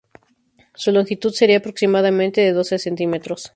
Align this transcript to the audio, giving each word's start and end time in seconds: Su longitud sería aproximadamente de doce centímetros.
Su 0.73 0.91
longitud 0.91 1.31
sería 1.31 1.57
aproximadamente 1.57 2.41
de 2.41 2.53
doce 2.53 2.79
centímetros. 2.79 3.49